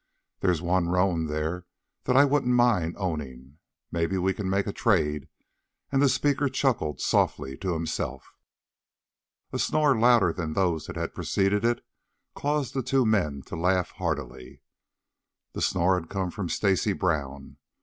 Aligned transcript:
There's 0.39 0.63
one 0.63 0.89
roan 0.89 1.27
there 1.27 1.67
that 2.05 2.17
I 2.17 2.25
wouldn't 2.25 2.55
mind 2.55 2.95
owning. 2.97 3.59
Maybe 3.91 4.17
we 4.17 4.33
can 4.33 4.49
make 4.49 4.65
a 4.65 4.73
trade," 4.73 5.27
and 5.91 6.01
the 6.01 6.09
speaker 6.09 6.49
chuckled 6.49 6.99
softly 6.99 7.55
to 7.57 7.73
himself. 7.75 8.33
A 9.53 9.59
snore 9.59 9.95
louder 9.95 10.33
than 10.33 10.53
those 10.53 10.87
that 10.87 10.95
had 10.95 11.13
preceded 11.13 11.63
it, 11.63 11.85
caused 12.33 12.73
the 12.73 12.81
two 12.81 13.05
men 13.05 13.43
to 13.43 13.55
laugh 13.55 13.91
heartily. 13.91 14.63
The 15.53 15.61
snore 15.61 15.99
had 15.99 16.09
come 16.09 16.31
from 16.31 16.49
Stacy 16.49 16.93
Brown. 16.93 17.57